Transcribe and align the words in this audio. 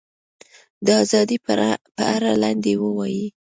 د 0.85 0.87
ازادۍ 1.03 1.37
په 1.45 1.51
اړه 2.15 2.31
لنډۍ 2.41 2.73
ووایي. 2.79 3.25